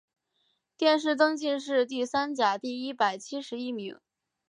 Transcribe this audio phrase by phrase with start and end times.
[0.77, 3.99] 殿试登进士第三甲第一百七十一名。